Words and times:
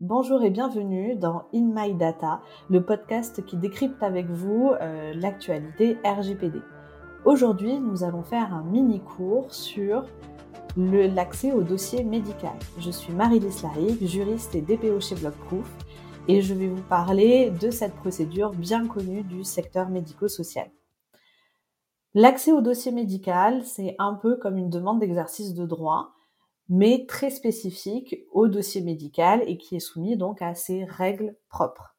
Bonjour 0.00 0.44
et 0.44 0.50
bienvenue 0.50 1.16
dans 1.16 1.48
In 1.52 1.72
My 1.74 1.92
Data, 1.92 2.40
le 2.70 2.84
podcast 2.84 3.44
qui 3.44 3.56
décrypte 3.56 4.00
avec 4.00 4.26
vous 4.26 4.70
euh, 4.80 5.12
l'actualité 5.12 5.98
RGPD. 6.04 6.60
Aujourd'hui, 7.24 7.80
nous 7.80 8.04
allons 8.04 8.22
faire 8.22 8.54
un 8.54 8.62
mini 8.62 9.00
cours 9.00 9.52
sur 9.52 10.04
l'accès 10.76 11.50
au 11.50 11.64
dossier 11.64 12.04
médical. 12.04 12.52
Je 12.78 12.92
suis 12.92 13.12
Marie-Lise 13.12 13.66
juriste 14.02 14.54
et 14.54 14.60
DPO 14.60 15.00
chez 15.00 15.16
Blockproof, 15.16 15.68
et 16.28 16.42
je 16.42 16.54
vais 16.54 16.68
vous 16.68 16.82
parler 16.82 17.50
de 17.50 17.72
cette 17.72 17.96
procédure 17.96 18.52
bien 18.52 18.86
connue 18.86 19.24
du 19.24 19.42
secteur 19.42 19.88
médico-social. 19.88 20.70
L'accès 22.14 22.52
au 22.52 22.60
dossier 22.60 22.92
médical, 22.92 23.64
c'est 23.64 23.96
un 23.98 24.14
peu 24.14 24.36
comme 24.36 24.58
une 24.58 24.70
demande 24.70 25.00
d'exercice 25.00 25.54
de 25.54 25.66
droit 25.66 26.12
mais 26.68 27.06
très 27.06 27.30
spécifique 27.30 28.16
au 28.32 28.48
dossier 28.48 28.80
médical 28.80 29.42
et 29.46 29.56
qui 29.56 29.76
est 29.76 29.80
soumis 29.80 30.16
donc 30.16 30.42
à 30.42 30.54
ses 30.54 30.84
règles 30.84 31.36
propres. 31.48 31.96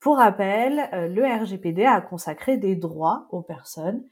Pour 0.00 0.18
rappel, 0.18 0.88
euh, 0.92 1.08
le 1.08 1.24
RGPD 1.24 1.84
a 1.84 2.00
consacré 2.00 2.56
des 2.58 2.76
droits 2.76 3.26
aux 3.30 3.42
personnes 3.42 4.04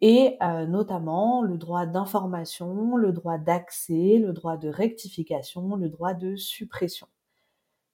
et 0.00 0.36
euh, 0.42 0.66
notamment 0.66 1.42
le 1.42 1.58
droit 1.58 1.86
d'information, 1.86 2.96
le 2.96 3.12
droit 3.12 3.38
d'accès, 3.38 4.18
le 4.18 4.32
droit 4.32 4.56
de 4.56 4.68
rectification, 4.68 5.76
le 5.76 5.88
droit 5.88 6.14
de 6.14 6.36
suppression. 6.36 7.08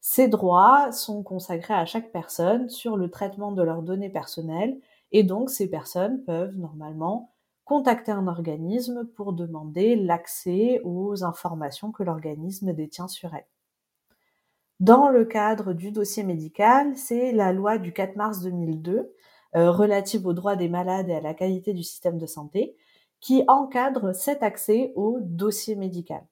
Ces 0.00 0.28
droits 0.28 0.92
sont 0.92 1.22
consacrés 1.22 1.74
à 1.74 1.84
chaque 1.84 2.12
personne 2.12 2.68
sur 2.68 2.96
le 2.96 3.10
traitement 3.10 3.50
de 3.50 3.62
leurs 3.62 3.82
données 3.82 4.10
personnelles 4.10 4.78
et 5.10 5.24
donc 5.24 5.50
ces 5.50 5.68
personnes 5.68 6.22
peuvent 6.24 6.56
normalement 6.56 7.32
contacter 7.66 8.12
un 8.12 8.28
organisme 8.28 9.04
pour 9.16 9.32
demander 9.32 9.96
l'accès 9.96 10.80
aux 10.84 11.24
informations 11.24 11.90
que 11.92 12.04
l'organisme 12.04 12.72
détient 12.72 13.08
sur 13.08 13.34
elle. 13.34 13.46
Dans 14.78 15.08
le 15.08 15.24
cadre 15.24 15.72
du 15.72 15.90
dossier 15.90 16.22
médical, 16.22 16.96
c'est 16.96 17.32
la 17.32 17.52
loi 17.52 17.78
du 17.78 17.92
4 17.92 18.14
mars 18.16 18.40
2002 18.42 19.12
euh, 19.56 19.70
relative 19.70 20.26
aux 20.26 20.32
droits 20.32 20.54
des 20.54 20.68
malades 20.68 21.08
et 21.08 21.14
à 21.14 21.20
la 21.20 21.34
qualité 21.34 21.74
du 21.74 21.82
système 21.82 22.18
de 22.18 22.26
santé 22.26 22.76
qui 23.20 23.42
encadre 23.48 24.14
cet 24.14 24.42
accès 24.42 24.92
au 24.94 25.18
dossier 25.20 25.74
médical. 25.74 26.24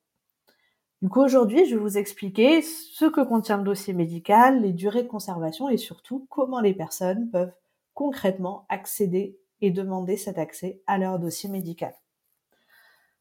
Du 1.03 1.09
coup, 1.09 1.21
aujourd'hui, 1.21 1.67
je 1.67 1.75
vais 1.75 1.81
vous 1.81 1.99
expliquer 1.99 2.63
ce 2.63 3.07
que 3.07 3.23
contient 3.23 3.59
le 3.59 3.65
dossier 3.65 3.93
médical, 3.93 4.63
les 4.63 4.73
durées 4.73 5.03
de 5.03 5.09
conservation 5.09 5.69
et 5.69 5.79
surtout 5.79 6.27
comment 6.31 6.61
les 6.61 6.75
personnes 6.75 7.29
peuvent 7.31 7.53
concrètement 7.93 8.67
accéder 8.69 9.37
et 9.61 9.71
demander 9.71 10.17
cet 10.17 10.39
accès 10.39 10.81
à 10.87 10.99
leur 10.99 11.19
dossier 11.19 11.49
médical. 11.49 11.95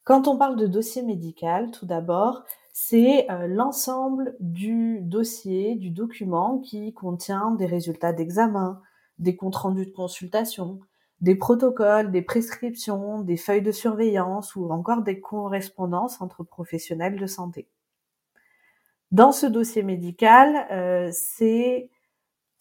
Quand 0.04 0.28
on 0.28 0.38
parle 0.38 0.58
de 0.58 0.68
dossier 0.68 1.02
médical, 1.02 1.72
tout 1.72 1.86
d'abord, 1.86 2.44
c'est 2.74 3.30
euh, 3.32 3.48
l'ensemble 3.48 4.36
du 4.40 5.00
dossier, 5.02 5.76
du 5.76 5.92
document 5.92 6.60
qui 6.60 6.94
contient 6.94 7.52
des 7.52 7.68
résultats 7.68 8.12
d'examen, 8.12 8.82
des 9.20 9.36
comptes 9.36 9.56
rendus 9.56 9.86
de 9.86 9.92
consultation, 9.92 10.80
des 11.22 11.36
protocoles, 11.36 12.12
des 12.12 12.22
prescriptions, 12.22 13.22
des 13.22 13.38
feuilles 13.38 13.62
de 13.62 13.72
surveillance 13.72 14.56
ou 14.56 14.70
encore 14.72 15.04
des 15.04 15.22
correspondances 15.22 16.20
entre 16.20 16.44
professionnels 16.44 17.18
de 17.18 17.28
santé. 17.28 17.70
Dans 19.12 19.32
ce 19.32 19.46
dossier 19.46 19.84
médical, 19.84 20.68
euh, 20.72 21.10
c'est 21.14 21.92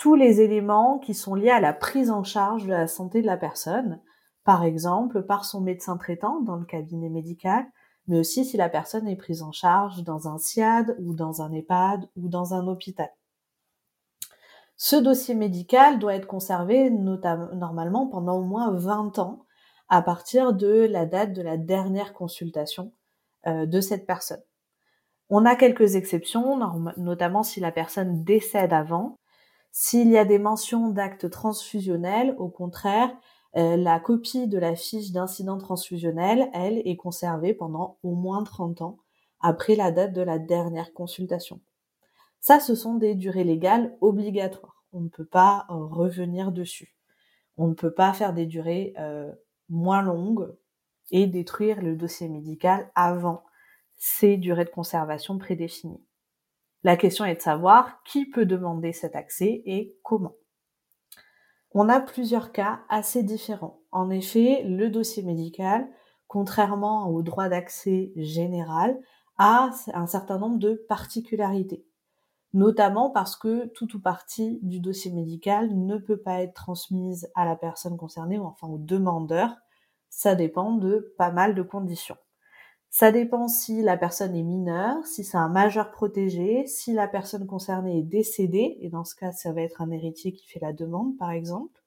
tous 0.03 0.17
les 0.17 0.41
éléments 0.41 0.98
qui 0.98 1.14
sont 1.14 1.36
liés 1.36 1.50
à 1.50 1.61
la 1.61 1.72
prise 1.72 2.11
en 2.11 2.25
charge 2.25 2.64
de 2.64 2.70
la 2.70 2.89
santé 2.89 3.22
de 3.22 3.27
la 3.28 3.36
personne, 3.36 4.00
par 4.42 4.64
exemple 4.64 5.22
par 5.22 5.45
son 5.45 5.61
médecin 5.61 5.97
traitant 5.97 6.41
dans 6.41 6.56
le 6.56 6.64
cabinet 6.64 7.08
médical, 7.08 7.64
mais 8.08 8.19
aussi 8.19 8.45
si 8.45 8.56
la 8.56 8.69
personne 8.69 9.06
est 9.06 9.14
prise 9.14 9.45
en 9.45 9.53
charge 9.53 10.03
dans 10.03 10.27
un 10.27 10.39
SIAD 10.39 10.97
ou 10.98 11.14
dans 11.14 11.41
un 11.41 11.53
EHPAD 11.53 12.11
ou 12.17 12.28
dans 12.28 12.53
un 12.53 12.67
hôpital. 12.67 13.11
Ce 14.77 14.97
dossier 14.97 15.36
médical 15.36 16.00
doit 16.00 16.17
être 16.17 16.27
conservé 16.27 16.91
normalement 16.91 18.08
pendant 18.08 18.39
au 18.39 18.45
moins 18.45 18.73
20 18.73 19.20
ans 19.20 19.47
à 19.89 20.03
partir 20.03 20.52
de 20.52 20.85
la 20.91 21.07
date 21.07 21.33
de 21.33 21.42
la 21.42 21.57
dernière 21.57 22.12
consultation 22.12 22.92
euh, 23.46 23.67
de 23.67 23.80
cette 23.80 24.08
personne. 24.08 24.42
On 25.30 25.46
a 25.46 25.55
quelques 25.55 25.95
exceptions, 25.95 26.58
notamment 26.96 27.45
si 27.45 27.61
la 27.61 27.70
personne 27.70 28.24
décède 28.24 28.73
avant, 28.73 29.20
s'il 29.73 30.11
y 30.11 30.19
a 30.19 30.27
des 30.27 30.39
mentions 30.39 30.91
d'actes 30.91 31.31
transfusionnels, 31.31 32.35
au 32.39 32.49
contraire, 32.49 33.11
euh, 33.57 33.77
la 33.77 34.01
copie 34.01 34.47
de 34.47 34.59
la 34.59 34.77
fiche 34.77 35.13
d'incident 35.13 35.57
transfusionnel, 35.57 36.51
elle, 36.53 36.87
est 36.87 36.97
conservée 36.97 37.55
pendant 37.55 37.99
au 38.03 38.15
moins 38.15 38.45
30 38.45 38.83
ans 38.83 38.99
après 39.41 39.75
la 39.75 39.91
date 39.91 40.13
de 40.13 40.21
la 40.21 40.39
dernière 40.39 40.93
consultation. 40.93 41.61
Ça, 42.41 42.61
ce 42.61 42.75
sont 42.75 42.95
des 42.97 43.15
durées 43.15 43.45
légales 43.45 43.97
obligatoires. 44.01 44.85
On 44.93 45.01
ne 45.01 45.09
peut 45.09 45.25
pas 45.25 45.67
euh, 45.71 45.75
revenir 45.75 46.53
dessus. 46.53 46.95
On 47.57 47.69
ne 47.69 47.75
peut 47.75 47.95
pas 47.95 48.13
faire 48.13 48.35
des 48.35 48.47
durées 48.47 48.93
euh, 48.99 49.33
moins 49.71 50.03
longues 50.03 50.55
et 51.11 51.27
détruire 51.27 51.81
le 51.81 51.97
dossier 51.97 52.29
médical 52.29 52.91
avant 52.95 53.43
ces 53.97 54.37
durées 54.37 54.65
de 54.65 54.71
conservation 54.71 55.39
prédéfinies. 55.39 56.05
La 56.85 56.97
question 56.97 57.25
est 57.25 57.37
de 57.37 57.41
savoir 57.41 58.03
qui 58.03 58.27
peut 58.27 58.47
demander 58.47 58.93
cet 58.93 59.15
accès 59.15 59.63
et 59.67 59.97
comment. 60.03 60.35
On 61.70 61.89
a 61.89 62.01
plusieurs 62.01 62.53
cas 62.53 62.81
assez 62.89 63.23
différents. 63.23 63.81
En 63.93 64.11
effet, 64.11 64.65
le 64.65 64.91
dossier 64.91 65.23
médical, 65.23 65.89
contrairement 66.27 67.09
au 67.09 67.23
droit 67.23 67.48
d'accès 67.48 68.13
général, 68.17 68.98
a 69.39 69.71
un 69.95 70.07
certain 70.07 70.39
nombre 70.39 70.59
de 70.59 70.75
particularités. 70.89 71.87
Notamment 72.53 73.11
parce 73.11 73.37
que 73.37 73.67
tout 73.69 73.97
ou 73.97 74.01
partie 74.01 74.59
du 74.63 74.79
dossier 74.79 75.11
médical 75.11 75.71
ne 75.75 75.97
peut 75.97 76.19
pas 76.19 76.42
être 76.42 76.53
transmise 76.53 77.31
à 77.35 77.47
la 77.47 77.57
personne 77.57 77.97
concernée 77.97 78.39
ou 78.39 78.45
enfin 78.45 78.69
au 78.69 78.77
demandeur. 78.77 79.57
Ça 80.11 80.35
dépend 80.35 80.73
de 80.73 81.15
pas 81.17 81.31
mal 81.31 81.55
de 81.55 81.63
conditions. 81.63 82.19
Ça 82.95 83.11
dépend 83.11 83.48
si 83.48 83.80
la 83.80 83.97
personne 83.97 84.36
est 84.36 84.42
mineure, 84.42 85.07
si 85.07 85.25
c'est 85.25 85.39
un 85.39 85.48
majeur 85.48 85.91
protégé, 85.91 86.67
si 86.67 86.92
la 86.92 87.08
personne 87.08 87.47
concernée 87.47 88.01
est 88.01 88.03
décédée, 88.03 88.77
et 88.83 88.91
dans 88.91 89.03
ce 89.03 89.14
cas, 89.14 89.33
ça 89.33 89.51
va 89.51 89.63
être 89.63 89.80
un 89.80 89.91
héritier 89.91 90.33
qui 90.33 90.47
fait 90.47 90.61
la 90.61 90.75
demande, 90.75 91.17
par 91.17 91.30
exemple. 91.30 91.83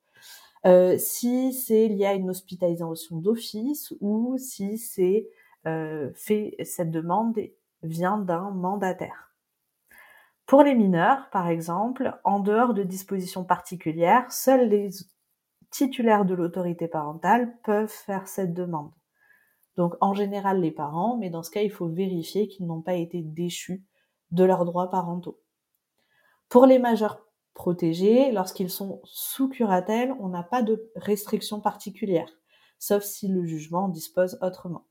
Euh, 0.65 0.97
si 0.97 1.53
c'est 1.53 1.87
lié 1.89 2.07
à 2.07 2.13
une 2.15 2.31
hospitalisation 2.31 3.17
d'office 3.17 3.93
ou 4.01 4.35
si 4.39 4.79
c'est 4.79 5.29
euh, 5.67 6.09
fait 6.15 6.55
cette 6.63 6.89
demande 6.89 7.37
vient 7.83 8.17
d'un 8.17 8.49
mandataire. 8.49 9.31
Pour 10.47 10.63
les 10.63 10.73
mineurs, 10.73 11.29
par 11.29 11.49
exemple, 11.49 12.19
en 12.23 12.39
dehors 12.39 12.73
de 12.73 12.81
dispositions 12.81 13.43
particulières, 13.43 14.31
seuls 14.31 14.69
les 14.69 14.89
titulaires 15.69 16.25
de 16.25 16.33
l'autorité 16.33 16.87
parentale 16.87 17.55
peuvent 17.63 17.89
faire 17.89 18.27
cette 18.27 18.55
demande. 18.55 18.91
Donc 19.77 19.95
en 20.01 20.13
général 20.13 20.61
les 20.61 20.71
parents, 20.71 21.17
mais 21.17 21.29
dans 21.29 21.43
ce 21.43 21.51
cas 21.51 21.61
il 21.61 21.71
faut 21.71 21.87
vérifier 21.87 22.47
qu'ils 22.47 22.65
n'ont 22.65 22.81
pas 22.81 22.95
été 22.95 23.21
déchus 23.21 23.83
de 24.31 24.43
leurs 24.43 24.65
droits 24.65 24.89
parentaux. 24.89 25.39
Pour 26.49 26.65
les 26.65 26.79
majeurs 26.79 27.25
protégés, 27.53 28.31
lorsqu'ils 28.31 28.69
sont 28.69 29.01
sous 29.05 29.49
curatelle, 29.49 30.13
on 30.19 30.29
n'a 30.29 30.43
pas 30.43 30.61
de 30.61 30.91
restrictions 30.95 31.61
particulières, 31.61 32.31
sauf 32.79 33.03
si 33.03 33.27
le 33.27 33.45
jugement 33.45 33.89
dispose 33.89 34.37
autrement. 34.41 34.85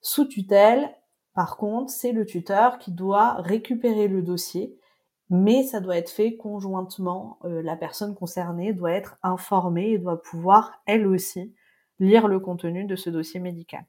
Sous 0.00 0.24
tutelle, 0.24 0.94
par 1.34 1.56
contre, 1.56 1.92
c'est 1.92 2.12
le 2.12 2.24
tuteur 2.24 2.78
qui 2.78 2.92
doit 2.92 3.34
récupérer 3.34 4.08
le 4.08 4.22
dossier, 4.22 4.78
mais 5.28 5.62
ça 5.62 5.80
doit 5.80 5.96
être 5.96 6.10
fait 6.10 6.36
conjointement. 6.36 7.38
Euh, 7.44 7.62
la 7.62 7.76
personne 7.76 8.14
concernée 8.14 8.72
doit 8.72 8.92
être 8.92 9.18
informée 9.22 9.90
et 9.90 9.98
doit 9.98 10.22
pouvoir, 10.22 10.72
elle 10.86 11.06
aussi, 11.06 11.54
lire 11.98 12.26
le 12.26 12.40
contenu 12.40 12.84
de 12.84 12.96
ce 12.96 13.10
dossier 13.10 13.40
médical. 13.40 13.84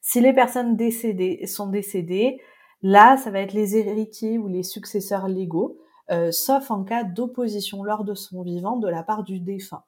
Si 0.00 0.20
les 0.20 0.32
personnes 0.32 0.76
décédées 0.76 1.46
sont 1.46 1.68
décédées, 1.68 2.40
là, 2.82 3.16
ça 3.16 3.30
va 3.30 3.40
être 3.40 3.52
les 3.52 3.76
héritiers 3.76 4.38
ou 4.38 4.48
les 4.48 4.62
successeurs 4.62 5.28
légaux, 5.28 5.78
euh, 6.10 6.32
sauf 6.32 6.70
en 6.70 6.84
cas 6.84 7.04
d'opposition 7.04 7.82
lors 7.82 8.04
de 8.04 8.14
son 8.14 8.42
vivant 8.42 8.76
de 8.76 8.88
la 8.88 9.02
part 9.02 9.24
du 9.24 9.40
défunt. 9.40 9.84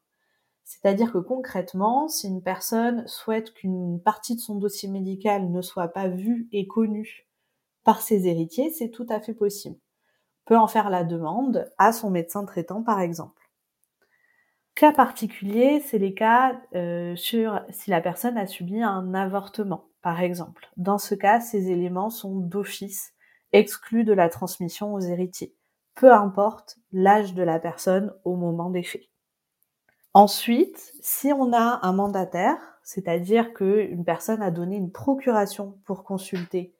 C'est-à-dire 0.65 1.13
que 1.13 1.19
concrètement, 1.19 2.09
si 2.09 2.29
une 2.29 2.43
personne 2.43 3.07
souhaite 3.09 3.53
qu'une 3.55 4.01
partie 4.01 4.37
de 4.37 4.41
son 4.41 4.57
dossier 4.57 4.89
médical 4.89 5.51
ne 5.51 5.63
soit 5.63 5.89
pas 5.89 6.09
vue 6.09 6.49
et 6.53 6.67
connue 6.67 7.27
par 7.83 8.03
ses 8.03 8.29
héritiers, 8.29 8.71
c'est 8.71 8.91
tout 8.91 9.07
à 9.09 9.21
fait 9.21 9.35
possible. 9.35 9.79
peut 10.45 10.59
en 10.59 10.67
faire 10.67 10.91
la 10.91 11.05
demande 11.05 11.71
à 11.79 11.93
son 11.93 12.11
médecin 12.11 12.45
traitant, 12.45 12.83
par 12.83 13.01
exemple. 13.01 13.41
Cas 14.75 14.93
particulier, 14.93 15.81
c'est 15.81 15.99
les 15.99 16.15
cas 16.15 16.61
euh, 16.75 17.15
sur 17.17 17.61
si 17.71 17.91
la 17.91 18.01
personne 18.01 18.37
a 18.37 18.47
subi 18.47 18.83
un 18.83 19.15
avortement 19.15 19.90
par 20.03 20.21
exemple. 20.21 20.69
Dans 20.77 20.99
ce 20.99 21.15
cas, 21.15 21.41
ces 21.41 21.71
éléments 21.71 22.11
sont 22.11 22.37
d'office 22.37 23.13
exclus 23.53 24.05
de 24.05 24.13
la 24.13 24.29
transmission 24.29 24.95
aux 24.95 25.01
héritiers, 25.01 25.55
peu 25.95 26.13
importe 26.13 26.79
l'âge 26.93 27.35
de 27.35 27.43
la 27.43 27.59
personne 27.59 28.15
au 28.25 28.37
moment 28.37 28.71
des 28.71 28.83
faits. 28.83 29.09
Ensuite, 30.13 30.93
si 31.01 31.33
on 31.33 31.53
a 31.53 31.81
un 31.83 31.93
mandataire, 31.93 32.59
c'est-à-dire 32.83 33.55
qu'une 33.55 34.05
personne 34.05 34.43
a 34.43 34.51
donné 34.51 34.77
une 34.77 34.91
procuration 34.91 35.79
pour 35.85 36.03
consulter 36.03 36.75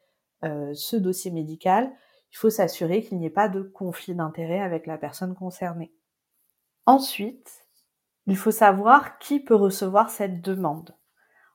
euh, 0.45 0.73
ce 0.75 0.97
dossier 0.97 1.31
médical, 1.31 1.93
Il 2.33 2.37
faut 2.37 2.51
s'assurer 2.51 3.03
qu'il 3.03 3.19
n'y 3.19 3.27
ait 3.27 3.31
pas 3.31 3.49
de 3.49 3.63
conflit 3.63 4.15
d'intérêt 4.15 4.61
avec 4.61 4.87
la 4.87 4.99
personne 4.99 5.35
concernée. 5.35 5.93
Ensuite, 6.87 7.67
il 8.27 8.37
faut 8.37 8.53
savoir 8.53 9.19
qui 9.19 9.41
peut 9.41 9.57
recevoir 9.57 10.11
cette 10.11 10.41
demande. 10.41 10.95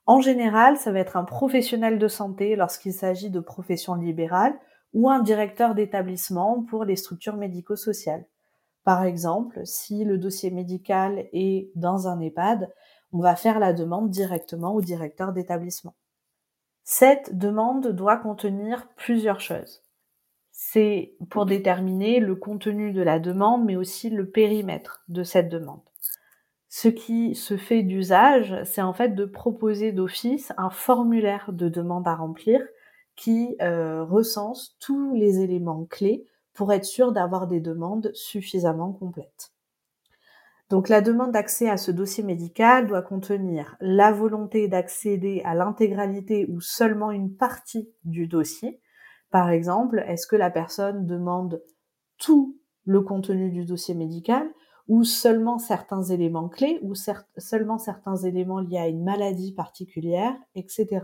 En 0.06 0.22
général, 0.22 0.78
ça 0.78 0.92
va 0.92 1.00
être 1.00 1.18
un 1.18 1.24
professionnel 1.24 1.98
de 1.98 2.08
santé 2.08 2.56
lorsqu'il 2.56 2.94
s'agit 2.94 3.32
de 3.32 3.40
professions 3.40 3.96
libérales 3.96 4.58
ou 4.94 5.10
un 5.10 5.20
directeur 5.20 5.74
d'établissement 5.74 6.64
pour 6.64 6.86
les 6.86 6.96
structures 6.96 7.38
médico-sociales. 7.38 8.26
Par 8.84 9.04
exemple, 9.04 9.62
si 9.66 10.06
le 10.06 10.20
dossier 10.20 10.52
médical 10.52 11.28
est 11.34 11.72
dans 11.76 12.08
un 12.08 12.20
EHPAD, 12.20 12.72
on 13.12 13.20
va 13.20 13.36
faire 13.36 13.58
la 13.60 13.74
demande 13.74 14.10
directement 14.10 14.76
au 14.76 14.82
directeur 14.82 15.34
d'établissement. 15.34 15.96
Cette 16.84 17.36
demande 17.36 17.88
doit 17.88 18.18
contenir 18.18 18.88
plusieurs 18.96 19.40
choses. 19.42 19.82
C'est 20.52 21.16
pour 21.32 21.48
déterminer 21.48 22.20
le 22.20 22.36
contenu 22.36 22.94
de 22.94 23.02
la 23.02 23.20
demande, 23.20 23.66
mais 23.66 23.76
aussi 23.76 24.12
le 24.12 24.30
périmètre 24.30 25.04
de 25.08 25.24
cette 25.24 25.50
demande. 25.50 25.82
Ce 26.78 26.90
qui 26.90 27.36
se 27.36 27.56
fait 27.56 27.84
d'usage, 27.84 28.54
c'est 28.66 28.82
en 28.82 28.92
fait 28.92 29.16
de 29.16 29.24
proposer 29.24 29.94
d'office 29.94 30.52
un 30.58 30.70
formulaire 30.70 31.54
de 31.54 31.70
demande 31.70 32.06
à 32.06 32.16
remplir 32.16 32.60
qui 33.16 33.56
euh, 33.62 34.04
recense 34.04 34.76
tous 34.82 35.16
les 35.16 35.40
éléments 35.40 35.86
clés 35.86 36.26
pour 36.54 36.74
être 36.74 36.84
sûr 36.84 37.14
d'avoir 37.14 37.48
des 37.48 37.62
demandes 37.62 38.12
suffisamment 38.14 38.92
complètes. 38.92 39.54
Donc 40.70 40.90
la 40.90 41.00
demande 41.00 41.32
d'accès 41.32 41.70
à 41.70 41.78
ce 41.78 41.92
dossier 41.92 42.26
médical 42.26 42.88
doit 42.88 43.04
contenir 43.04 43.78
la 43.80 44.12
volonté 44.12 44.68
d'accéder 44.68 45.42
à 45.46 45.56
l'intégralité 45.56 46.46
ou 46.50 46.60
seulement 46.60 47.12
une 47.12 47.34
partie 47.38 47.90
du 48.04 48.28
dossier. 48.28 48.82
Par 49.32 49.50
exemple, 49.50 50.04
est-ce 50.10 50.28
que 50.28 50.36
la 50.36 50.52
personne 50.52 51.06
demande 51.06 51.64
tout 52.18 52.60
le 52.84 53.00
contenu 53.00 53.50
du 53.50 53.64
dossier 53.64 53.96
médical 53.96 54.52
ou 54.88 55.04
seulement 55.04 55.58
certains 55.58 56.04
éléments 56.04 56.50
clés 56.50 56.80
ou 56.84 56.94
seulement 57.38 57.78
certains 57.78 58.18
éléments 58.18 58.60
liés 58.60 58.78
à 58.78 58.88
une 58.88 59.04
maladie 59.04 59.52
particulière, 59.52 60.36
etc. 60.54 61.02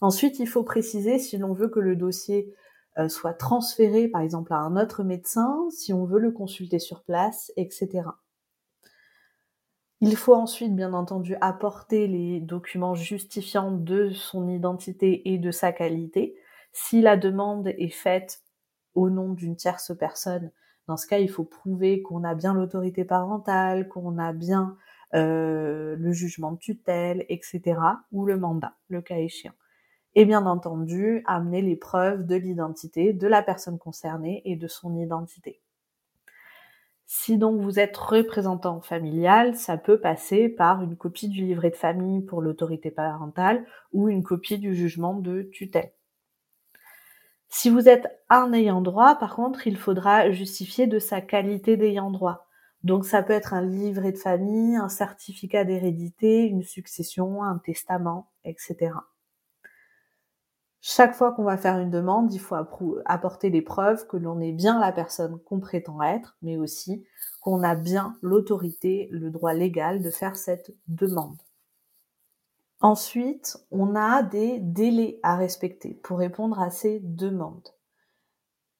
Ensuite, 0.00 0.38
il 0.38 0.46
faut 0.46 0.64
préciser 0.64 1.18
si 1.18 1.38
l'on 1.38 1.52
veut 1.52 1.68
que 1.68 1.80
le 1.80 1.96
dossier 1.96 2.52
euh, 2.98 3.08
soit 3.08 3.34
transféré 3.34 4.08
par 4.08 4.22
exemple 4.22 4.52
à 4.52 4.58
un 4.58 4.76
autre 4.76 5.04
médecin, 5.04 5.68
si 5.70 5.92
on 5.92 6.04
veut 6.04 6.18
le 6.18 6.32
consulter 6.32 6.78
sur 6.78 7.02
place, 7.02 7.52
etc. 7.56 8.02
Il 10.00 10.16
faut 10.16 10.34
ensuite, 10.34 10.74
bien 10.76 10.92
entendu, 10.92 11.36
apporter 11.40 12.06
les 12.06 12.40
documents 12.40 12.94
justifiant 12.94 13.70
de 13.70 14.10
son 14.10 14.48
identité 14.48 15.32
et 15.32 15.38
de 15.38 15.50
sa 15.50 15.72
qualité. 15.72 16.36
Si 16.72 17.00
la 17.00 17.16
demande 17.16 17.68
est 17.68 17.88
faite 17.88 18.42
au 18.94 19.08
nom 19.08 19.32
d'une 19.32 19.56
tierce 19.56 19.96
personne, 19.98 20.50
dans 20.88 20.96
ce 20.96 21.06
cas, 21.06 21.18
il 21.18 21.30
faut 21.30 21.44
prouver 21.44 22.02
qu'on 22.02 22.24
a 22.24 22.34
bien 22.34 22.54
l'autorité 22.54 23.04
parentale, 23.04 23.88
qu'on 23.88 24.18
a 24.18 24.32
bien 24.32 24.76
euh, 25.14 25.96
le 25.96 26.12
jugement 26.12 26.52
de 26.52 26.58
tutelle, 26.58 27.24
etc., 27.28 27.78
ou 28.12 28.24
le 28.24 28.36
mandat, 28.36 28.74
le 28.88 29.02
cas 29.02 29.18
échéant 29.18 29.54
et 30.16 30.24
bien 30.24 30.46
entendu 30.46 31.22
amener 31.26 31.60
les 31.60 31.76
preuves 31.76 32.26
de 32.26 32.34
l'identité 32.34 33.12
de 33.12 33.28
la 33.28 33.42
personne 33.42 33.78
concernée 33.78 34.40
et 34.46 34.56
de 34.56 34.66
son 34.66 34.96
identité. 34.96 35.60
Si 37.04 37.36
donc 37.36 37.60
vous 37.60 37.78
êtes 37.78 37.96
représentant 37.96 38.80
familial, 38.80 39.54
ça 39.56 39.76
peut 39.76 40.00
passer 40.00 40.48
par 40.48 40.82
une 40.82 40.96
copie 40.96 41.28
du 41.28 41.44
livret 41.44 41.70
de 41.70 41.76
famille 41.76 42.22
pour 42.22 42.40
l'autorité 42.40 42.90
parentale 42.90 43.64
ou 43.92 44.08
une 44.08 44.24
copie 44.24 44.58
du 44.58 44.74
jugement 44.74 45.14
de 45.14 45.42
tutelle. 45.42 45.92
Si 47.58 47.70
vous 47.70 47.88
êtes 47.88 48.06
un 48.28 48.52
ayant 48.52 48.82
droit, 48.82 49.14
par 49.14 49.34
contre, 49.34 49.66
il 49.66 49.78
faudra 49.78 50.30
justifier 50.30 50.86
de 50.86 50.98
sa 50.98 51.22
qualité 51.22 51.78
d'ayant 51.78 52.10
droit. 52.10 52.46
Donc 52.82 53.06
ça 53.06 53.22
peut 53.22 53.32
être 53.32 53.54
un 53.54 53.62
livret 53.62 54.12
de 54.12 54.18
famille, 54.18 54.76
un 54.76 54.90
certificat 54.90 55.64
d'hérédité, 55.64 56.42
une 56.42 56.62
succession, 56.62 57.42
un 57.42 57.56
testament, 57.56 58.30
etc. 58.44 58.90
Chaque 60.82 61.14
fois 61.14 61.32
qu'on 61.32 61.44
va 61.44 61.56
faire 61.56 61.78
une 61.78 61.88
demande, 61.88 62.30
il 62.34 62.40
faut 62.40 62.56
apporter 63.06 63.48
les 63.48 63.62
preuves 63.62 64.06
que 64.06 64.18
l'on 64.18 64.38
est 64.38 64.52
bien 64.52 64.78
la 64.78 64.92
personne 64.92 65.40
qu'on 65.46 65.58
prétend 65.58 66.02
être, 66.02 66.36
mais 66.42 66.58
aussi 66.58 67.06
qu'on 67.40 67.62
a 67.62 67.74
bien 67.74 68.18
l'autorité, 68.20 69.08
le 69.10 69.30
droit 69.30 69.54
légal 69.54 70.02
de 70.02 70.10
faire 70.10 70.36
cette 70.36 70.74
demande. 70.88 71.40
Ensuite, 72.80 73.56
on 73.70 73.94
a 73.94 74.22
des 74.22 74.58
délais 74.58 75.18
à 75.22 75.36
respecter 75.36 75.94
pour 76.02 76.18
répondre 76.18 76.60
à 76.60 76.70
ces 76.70 77.00
demandes. 77.00 77.68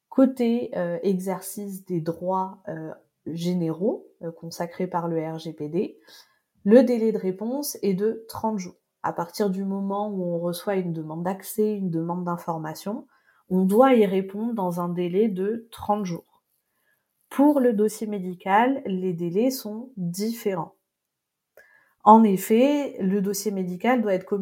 Côté 0.09 0.71
euh, 0.75 0.99
exercice 1.03 1.85
des 1.85 2.01
droits 2.01 2.59
euh, 2.67 2.93
généraux 3.25 4.07
euh, 4.21 4.31
consacrés 4.31 4.87
par 4.87 5.07
le 5.07 5.19
RGPD, 5.19 5.99
le 6.63 6.83
délai 6.83 7.11
de 7.11 7.17
réponse 7.17 7.77
est 7.81 7.93
de 7.93 8.25
30 8.27 8.59
jours 8.59 8.77
à 9.07 9.13
partir 9.13 9.49
du 9.49 9.63
moment 9.63 10.09
où 10.09 10.21
on 10.21 10.37
reçoit 10.37 10.75
une 10.75 10.91
demande 10.91 11.23
d'accès, 11.23 11.75
une 11.75 11.89
demande 11.89 12.25
d'information, 12.25 13.07
on 13.49 13.63
doit 13.63 13.93
y 13.93 14.05
répondre 14.05 14.53
dans 14.53 14.81
un 14.81 14.89
délai 14.89 15.29
de 15.29 15.67
30 15.71 16.05
jours. 16.05 16.43
Pour 17.29 17.61
le 17.61 17.71
dossier 17.71 18.05
médical, 18.05 18.81
les 18.85 19.13
délais 19.13 19.49
sont 19.49 19.91
différents. 19.95 20.75
En 22.07 22.23
effet, 22.23 22.95
le 23.01 23.19
dossier 23.19 23.51
médical 23.51 24.01
doit 24.01 24.13
être 24.13 24.33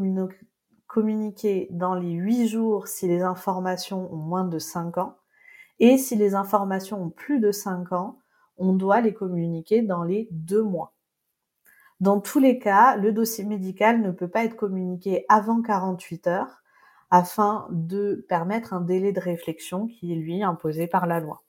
communiqué 0.86 1.68
dans 1.72 1.96
les 1.96 2.12
8 2.12 2.48
jours 2.48 2.88
si 2.88 3.08
les 3.08 3.24
informations 3.24 4.14
ont 4.14 4.18
moins 4.18 4.46
de 4.46 4.60
5 4.60 5.00
ans, 5.00 5.18
et 5.80 5.98
si 5.98 6.16
les 6.16 6.36
informations 6.36 7.02
ont 7.02 7.10
plus 7.10 7.40
de 7.40 7.52
5 7.52 7.92
ans, 7.92 8.20
on 8.58 8.74
doit 8.74 9.02
les 9.02 9.16
communiquer 9.16 9.82
dans 9.82 10.04
les 10.04 10.28
2 10.30 10.62
mois. 10.62 10.94
Dans 12.00 12.22
tous 12.22 12.38
les 12.38 12.60
cas, 12.60 12.98
le 12.98 13.12
dossier 13.12 13.44
médical 13.44 14.00
ne 14.00 14.12
peut 14.12 14.30
pas 14.30 14.44
être 14.44 14.56
communiqué 14.56 15.26
avant 15.28 15.64
48 15.64 16.28
heures 16.28 16.62
afin 17.10 17.68
de 17.72 18.24
permettre 18.30 18.74
un 18.74 18.82
délai 18.82 19.12
de 19.12 19.20
réflexion 19.20 19.88
qui 19.88 20.14
est 20.14 20.18
lui 20.18 20.44
imposé 20.44 20.86
par 20.86 21.08
la 21.08 21.20
loi. 21.20 21.42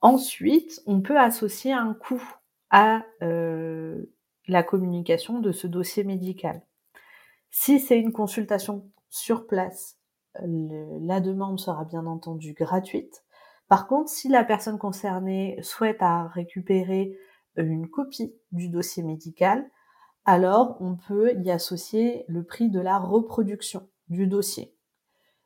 Ensuite, 0.00 0.82
on 0.86 1.02
peut 1.02 1.20
associer 1.20 1.72
un 1.72 1.94
coût 1.94 2.20
à 2.70 3.04
euh, 3.22 4.04
la 4.48 4.62
communication 4.62 5.40
de 5.40 5.52
ce 5.52 5.66
dossier 5.66 6.04
médical. 6.04 6.62
Si 7.50 7.80
c'est 7.80 7.98
une 7.98 8.12
consultation 8.12 8.90
sur 9.10 9.46
place, 9.46 9.98
la 10.42 11.20
demande 11.20 11.60
sera 11.60 11.84
bien 11.84 12.06
entendu 12.06 12.52
gratuite. 12.52 13.24
Par 13.68 13.86
contre, 13.86 14.10
si 14.10 14.28
la 14.28 14.44
personne 14.44 14.78
concernée 14.78 15.58
souhaite 15.62 16.02
récupérer 16.34 17.16
une 17.56 17.88
copie 17.88 18.34
du 18.52 18.68
dossier 18.68 19.02
médical, 19.02 19.70
alors 20.24 20.76
on 20.80 20.96
peut 20.96 21.32
y 21.38 21.50
associer 21.50 22.24
le 22.28 22.42
prix 22.42 22.68
de 22.68 22.80
la 22.80 22.98
reproduction 22.98 23.88
du 24.08 24.26
dossier. 24.26 24.74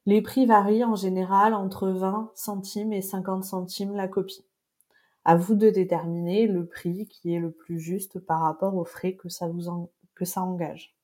Les 0.06 0.22
prix 0.22 0.46
varient 0.46 0.84
en 0.84 0.96
général 0.96 1.52
entre 1.52 1.90
20 1.90 2.32
centimes 2.34 2.94
et 2.94 3.02
50 3.02 3.44
centimes 3.44 3.94
la 3.94 4.08
copie. 4.08 4.47
À 5.30 5.36
vous 5.36 5.56
de 5.56 5.68
déterminer 5.68 6.46
le 6.46 6.64
prix 6.64 7.06
qui 7.06 7.34
est 7.34 7.38
le 7.38 7.50
plus 7.50 7.78
juste 7.78 8.18
par 8.18 8.40
rapport 8.40 8.74
aux 8.76 8.86
frais 8.86 9.12
que 9.12 9.28
ça 9.28 9.46
vous 9.46 9.90
que 10.14 10.24
ça 10.24 10.40
engage. 10.40 10.96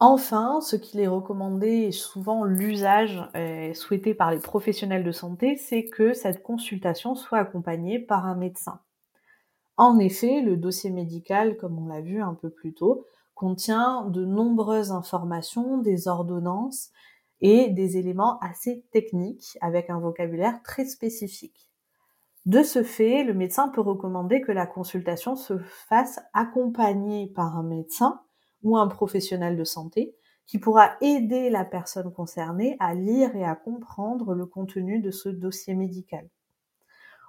Enfin, 0.00 0.60
ce 0.60 0.76
qu'il 0.76 1.00
est 1.00 1.08
recommandé 1.08 1.68
et 1.68 1.92
souvent 1.92 2.44
l'usage 2.44 3.18
souhaité 3.72 4.12
par 4.12 4.32
les 4.32 4.38
professionnels 4.38 5.02
de 5.02 5.12
santé, 5.12 5.56
c'est 5.56 5.86
que 5.86 6.12
cette 6.12 6.42
consultation 6.42 7.14
soit 7.14 7.38
accompagnée 7.38 7.98
par 7.98 8.26
un 8.26 8.34
médecin. 8.34 8.80
En 9.78 9.98
effet, 9.98 10.42
le 10.42 10.58
dossier 10.58 10.90
médical, 10.90 11.56
comme 11.56 11.78
on 11.78 11.86
l'a 11.86 12.02
vu 12.02 12.20
un 12.20 12.34
peu 12.34 12.50
plus 12.50 12.74
tôt, 12.74 13.06
contient 13.34 14.04
de 14.10 14.26
nombreuses 14.26 14.92
informations, 14.92 15.78
des 15.78 16.06
ordonnances 16.06 16.90
et 17.40 17.70
des 17.70 17.96
éléments 17.96 18.38
assez 18.40 18.84
techniques 18.92 19.56
avec 19.62 19.88
un 19.88 20.00
vocabulaire 20.00 20.60
très 20.62 20.84
spécifique. 20.84 21.70
De 22.46 22.64
ce 22.64 22.82
fait, 22.82 23.22
le 23.22 23.32
médecin 23.32 23.68
peut 23.68 23.80
recommander 23.80 24.40
que 24.40 24.50
la 24.50 24.66
consultation 24.66 25.36
se 25.36 25.56
fasse 25.58 26.18
accompagnée 26.34 27.28
par 27.28 27.56
un 27.56 27.62
médecin 27.62 28.20
ou 28.64 28.76
un 28.76 28.88
professionnel 28.88 29.56
de 29.56 29.62
santé 29.62 30.16
qui 30.44 30.58
pourra 30.58 30.96
aider 31.00 31.48
la 31.48 31.64
personne 31.64 32.12
concernée 32.12 32.76
à 32.80 32.94
lire 32.94 33.36
et 33.36 33.44
à 33.44 33.54
comprendre 33.54 34.34
le 34.34 34.46
contenu 34.46 34.98
de 34.98 35.12
ce 35.12 35.28
dossier 35.28 35.74
médical. 35.76 36.28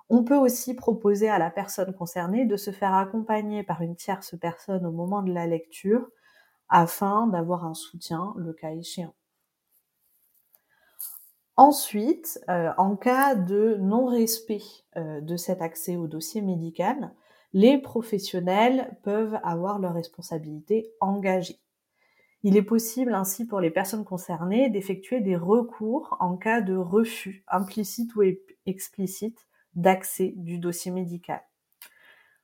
On 0.09 0.23
peut 0.25 0.35
aussi 0.35 0.75
proposer 0.75 1.29
à 1.29 1.39
la 1.39 1.49
personne 1.49 1.93
concernée 1.95 2.45
de 2.45 2.57
se 2.57 2.69
faire 2.71 2.93
accompagner 2.93 3.63
par 3.63 3.81
une 3.81 3.95
tierce 3.95 4.35
personne 4.37 4.85
au 4.85 4.91
moment 4.91 5.23
de 5.23 5.31
la 5.31 5.47
lecture 5.47 6.09
afin 6.69 7.27
d'avoir 7.27 7.65
un 7.65 7.75
soutien 7.75 8.33
le 8.37 8.53
cas 8.53 8.71
échéant. 8.71 9.15
Ensuite, 11.59 12.39
euh, 12.47 12.71
en 12.77 12.95
cas 12.95 13.35
de 13.35 13.75
non-respect 13.81 14.61
euh, 14.95 15.19
de 15.19 15.35
cet 15.35 15.61
accès 15.61 15.97
au 15.97 16.07
dossier 16.07 16.41
médical, 16.41 17.11
les 17.51 17.77
professionnels 17.77 18.97
peuvent 19.03 19.37
avoir 19.43 19.77
leur 19.77 19.93
responsabilité 19.93 20.89
engagée. 21.01 21.59
Il 22.43 22.55
est 22.55 22.61
possible 22.61 23.13
ainsi 23.13 23.45
pour 23.45 23.59
les 23.59 23.71
personnes 23.71 24.05
concernées 24.05 24.69
d'effectuer 24.69 25.19
des 25.19 25.35
recours 25.35 26.15
en 26.21 26.37
cas 26.37 26.61
de 26.61 26.77
refus 26.77 27.43
implicite 27.49 28.15
ou 28.15 28.21
explicite 28.65 29.49
d'accès 29.75 30.31
du 30.37 30.59
dossier 30.59 30.91
médical. 30.91 31.41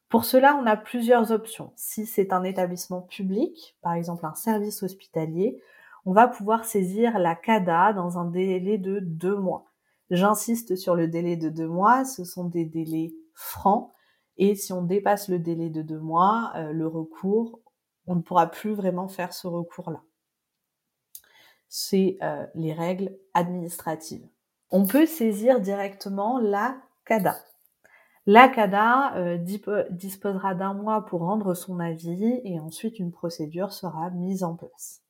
Pour 0.10 0.26
cela, 0.26 0.60
on 0.62 0.66
a 0.66 0.76
plusieurs 0.76 1.32
options. 1.32 1.72
Si 1.78 2.06
c'est 2.06 2.34
un 2.34 2.44
établissement 2.44 3.04
public, 3.04 3.78
par 3.82 3.94
exemple 3.94 4.26
un 4.26 4.36
service 4.36 4.84
hospitalier, 4.84 5.62
on 6.06 6.14
va 6.14 6.28
pouvoir 6.28 6.66
saisir 6.66 7.18
la 7.20 7.36
CADA 7.36 7.94
dans 7.94 8.18
un 8.18 8.26
délai 8.26 8.78
de 8.78 9.00
deux 9.00 9.36
mois. 9.36 9.72
J'insiste 10.12 10.76
sur 10.76 10.96
le 10.96 11.08
délai 11.08 11.36
de 11.36 11.50
deux 11.50 11.68
mois, 11.68 12.06
ce 12.06 12.24
sont 12.24 12.46
des 12.46 12.66
délais 12.66 13.16
francs, 13.34 13.92
et 14.38 14.56
si 14.56 14.72
on 14.72 14.84
dépasse 14.84 15.30
le 15.30 15.40
délai 15.40 15.70
de 15.70 15.82
deux 15.82 16.00
mois, 16.00 16.52
euh, 16.56 16.72
le 16.72 16.88
recours, 16.88 17.60
on 18.06 18.16
ne 18.16 18.22
pourra 18.22 18.48
plus 18.48 18.74
vraiment 18.74 19.08
faire 19.08 19.34
ce 19.34 19.48
recours-là. 19.48 20.02
C'est 21.68 22.18
euh, 22.22 22.46
les 22.54 22.74
règles 22.74 23.18
administratives. 23.34 24.28
On 24.70 24.86
peut 24.86 25.08
saisir 25.08 25.60
directement 25.60 26.40
la 26.40 26.78
CADA. 27.06 27.38
La 28.28 28.50
CADA 28.50 29.16
euh, 29.16 29.38
disposera 29.90 30.54
d'un 30.54 30.74
mois 30.74 31.06
pour 31.06 31.22
rendre 31.22 31.54
son 31.54 31.80
avis 31.80 32.42
et 32.44 32.60
ensuite 32.60 33.00
une 33.00 33.12
procédure 33.12 33.72
sera 33.72 34.10
mise 34.12 34.44
en 34.44 34.56
place. 34.56 35.05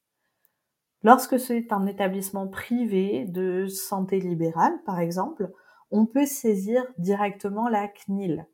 Lorsque 1.06 1.40
c'est 1.40 1.72
un 1.72 1.86
établissement 1.86 2.48
privé 2.48 3.26
de 3.26 3.68
santé 3.68 4.20
libérale, 4.20 4.74
par 4.88 5.00
exemple, 5.00 5.52
on 5.92 6.08
peut 6.08 6.26
saisir 6.26 6.84
directement 6.98 7.70
la 7.70 7.88
CNIL. 7.88 8.48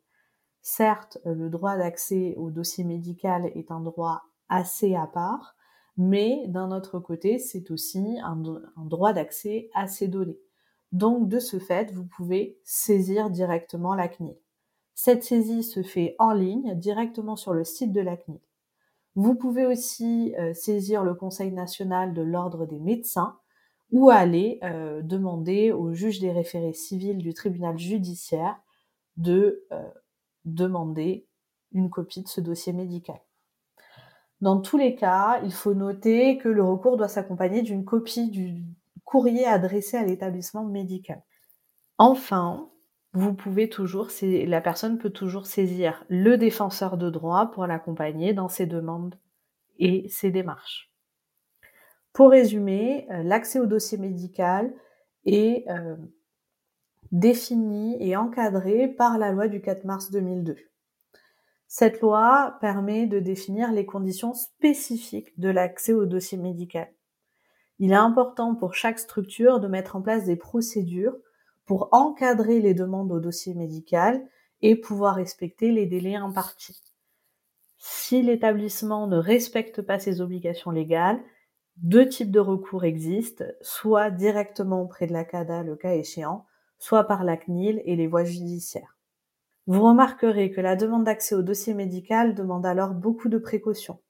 Certes, 0.62 1.18
le 1.24 1.50
droit 1.50 1.78
d'accès 1.78 2.36
au 2.36 2.52
dossier 2.52 2.84
médical 2.84 3.50
est 3.56 3.72
un 3.72 3.80
droit 3.80 4.24
assez 4.50 4.96
à 4.96 5.08
part, 5.08 5.56
mais 5.96 6.44
d'un 6.50 6.72
autre 6.72 7.00
côté, 7.00 7.40
c'est 7.40 7.72
aussi 7.72 8.20
un, 8.22 8.36
droit 8.84 9.14
d'accès 9.14 9.70
à 9.74 9.88
ces 9.88 10.10
données. 10.10 10.42
Donc, 10.92 11.30
de 11.30 11.40
ce 11.40 11.58
fait, 11.58 11.94
vous 11.94 12.06
pouvez 12.06 12.60
saisir 12.66 13.30
directement 13.30 13.96
la 13.96 14.10
CNIL. 14.10 14.36
Cette 14.94 15.24
saisie 15.24 15.64
se 15.64 15.84
fait 15.84 16.18
en 16.20 16.34
ligne 16.34 16.76
directement 16.76 17.38
sur 17.38 17.54
le 17.54 17.64
site 17.64 17.94
de 17.94 18.02
la 18.02 18.18
CNIL. 18.18 18.42
Vous 19.16 19.36
pouvez 19.36 19.66
aussi 19.66 20.34
euh, 20.40 20.54
saisir 20.54 21.04
le 21.04 21.14
Conseil 21.14 21.52
national 21.52 22.14
de 22.14 22.22
l'ordre 22.22 22.66
des 22.66 22.80
médecins 22.80 23.38
ou 23.92 24.10
aller 24.10 24.60
euh, 24.64 25.02
demander 25.02 25.72
au 25.72 25.94
juge 25.94 26.20
des 26.20 26.32
référés 26.32 26.74
civils 26.74 27.18
du 27.18 27.34
tribunal 27.34 27.78
judiciaire 27.78 28.58
de 29.18 29.66
euh, 29.74 29.84
demander 30.46 31.28
une 31.74 31.90
copie 31.90 32.24
de 32.24 32.28
ce 32.28 32.40
dossier 32.40 32.72
médical. 32.72 33.20
Dans 34.40 34.60
tous 34.60 34.78
les 34.78 34.96
cas, 34.96 35.42
il 35.44 35.54
faut 35.54 35.74
noter 35.74 36.38
que 36.38 36.48
le 36.50 36.64
recours 36.64 36.98
doit 36.98 37.08
s'accompagner 37.08 37.62
d'une 37.62 37.86
copie 37.86 38.30
du 38.30 38.64
courrier 39.04 39.46
adressé 39.46 39.98
à 39.98 40.06
l'établissement 40.06 40.64
médical. 40.64 41.22
Enfin, 41.98 42.71
vous 43.14 43.34
pouvez 43.34 43.68
toujours, 43.70 44.08
la 44.22 44.62
personne 44.62 44.98
peut 44.98 45.10
toujours 45.10 45.46
saisir 45.46 46.06
le 46.08 46.38
défenseur 46.38 46.98
de 46.98 47.10
droit 47.10 47.52
pour 47.52 47.68
l'accompagner 47.68 48.34
dans 48.34 48.48
ses 48.48 48.66
demandes 48.66 49.16
et 49.80 50.08
ses 50.08 50.32
démarches. 50.32 50.92
Pour 52.14 52.30
résumer, 52.30 53.08
euh, 53.12 53.24
l'accès 53.24 53.60
au 53.60 53.66
dossier 53.66 53.98
médical 53.98 54.74
est 55.26 55.66
euh, 55.70 55.96
défini 57.12 57.98
et 58.00 58.16
encadré 58.16 58.88
par 58.88 59.18
la 59.18 59.32
loi 59.32 59.48
du 59.48 59.62
4 59.62 59.86
mars 59.86 60.12
2002. 60.12 60.56
Cette 61.68 62.02
loi 62.02 62.58
permet 62.60 63.08
de 63.08 63.20
définir 63.20 63.72
les 63.72 63.86
conditions 63.86 64.34
spécifiques 64.34 65.38
de 65.40 65.50
l'accès 65.50 65.94
au 65.94 66.06
dossier 66.06 66.38
médical. 66.38 66.90
Il 67.80 67.92
est 67.92 67.96
important 67.96 68.56
pour 68.56 68.74
chaque 68.74 69.00
structure 69.00 69.60
de 69.60 69.68
mettre 69.68 69.96
en 69.96 70.02
place 70.02 70.26
des 70.26 70.36
procédures 70.36 71.16
pour 71.72 71.88
encadrer 71.94 72.60
les 72.60 72.74
demandes 72.74 73.14
au 73.14 73.22
dossier 73.22 73.54
médical 73.54 74.28
et 74.62 74.76
pouvoir 74.76 75.16
respecter 75.16 75.72
les 75.72 75.86
délais 75.86 76.16
impartis. 76.16 76.84
Si 77.78 78.22
l'établissement 78.22 79.08
ne 79.08 79.16
respecte 79.16 79.82
pas 79.82 79.98
ses 79.98 80.20
obligations 80.20 80.72
légales, 80.72 81.22
deux 81.78 82.10
types 82.10 82.30
de 82.30 82.42
recours 82.42 82.84
existent, 82.84 83.46
soit 83.62 84.12
directement 84.12 84.82
auprès 84.82 85.08
de 85.08 85.14
la 85.14 85.24
CADA 85.24 85.64
le 85.64 85.78
cas 85.78 85.94
échéant, 85.94 86.46
soit 86.78 87.06
par 87.06 87.24
la 87.24 87.38
CNIL 87.38 87.82
et 87.86 87.96
les 87.96 88.08
voies 88.08 88.26
judiciaires. 88.26 88.98
Vous 89.66 89.82
remarquerez 89.82 90.52
que 90.52 90.60
la 90.60 90.76
demande 90.76 91.06
d'accès 91.06 91.36
au 91.36 91.42
dossier 91.42 91.74
médical 91.74 92.36
demande 92.36 92.66
alors 92.66 92.94
beaucoup 92.94 93.30
de 93.30 93.38
précautions. 93.38 94.02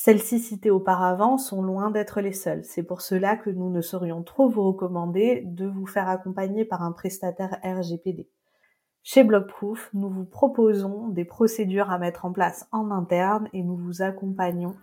Celles-ci 0.00 0.38
citées 0.38 0.70
auparavant 0.70 1.38
sont 1.38 1.60
loin 1.60 1.90
d'être 1.90 2.20
les 2.20 2.32
seules. 2.32 2.62
C'est 2.62 2.84
pour 2.84 3.00
cela 3.00 3.34
que 3.34 3.50
nous 3.50 3.68
ne 3.68 3.80
saurions 3.80 4.22
trop 4.22 4.48
vous 4.48 4.62
recommander 4.62 5.42
de 5.44 5.66
vous 5.66 5.86
faire 5.86 6.08
accompagner 6.08 6.64
par 6.64 6.84
un 6.84 6.92
prestataire 6.92 7.58
RGPD. 7.64 8.28
Chez 9.02 9.24
Blockproof, 9.24 9.90
nous 9.94 10.08
vous 10.08 10.24
proposons 10.24 11.08
des 11.08 11.24
procédures 11.24 11.90
à 11.90 11.98
mettre 11.98 12.26
en 12.26 12.30
place 12.30 12.68
en 12.70 12.92
interne 12.92 13.48
et 13.52 13.64
nous 13.64 13.74
vous 13.74 14.00
accompagnons 14.00 14.76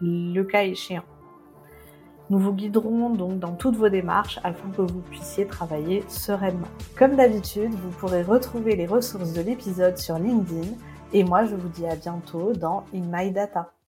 le 0.00 0.42
cas 0.42 0.64
échéant. 0.64 1.04
Nous 2.30 2.40
vous 2.40 2.52
guiderons 2.52 3.10
donc 3.10 3.38
dans 3.38 3.54
toutes 3.54 3.76
vos 3.76 3.88
démarches 3.88 4.40
afin 4.42 4.68
que 4.70 4.82
vous 4.82 5.00
puissiez 5.00 5.46
travailler 5.46 6.02
sereinement. 6.08 6.66
Comme 6.98 7.14
d'habitude, 7.14 7.70
vous 7.70 7.90
pourrez 7.90 8.24
retrouver 8.24 8.74
les 8.74 8.86
ressources 8.86 9.32
de 9.32 9.42
l'épisode 9.42 9.96
sur 9.96 10.18
LinkedIn 10.18 10.72
et 11.12 11.22
moi 11.22 11.44
je 11.44 11.54
vous 11.54 11.68
dis 11.68 11.86
à 11.86 11.94
bientôt 11.94 12.52
dans 12.52 12.82
In 12.92 13.04
My 13.12 13.30
Data. 13.30 13.76